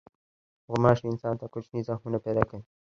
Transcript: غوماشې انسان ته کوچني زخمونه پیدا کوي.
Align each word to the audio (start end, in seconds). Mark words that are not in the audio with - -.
غوماشې 0.69 1.05
انسان 1.09 1.33
ته 1.39 1.45
کوچني 1.53 1.81
زخمونه 1.87 2.17
پیدا 2.25 2.43
کوي. 2.49 2.63